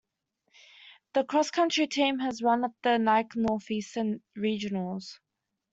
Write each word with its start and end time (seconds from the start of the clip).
The 1.13 1.23
Cross 1.25 1.51
Country 1.51 1.85
team 1.85 2.17
has 2.17 2.41
run 2.41 2.63
at 2.63 2.71
the 2.81 2.97
Nike 2.97 3.37
Northeastern 3.39 4.23
Regionals. 4.35 5.19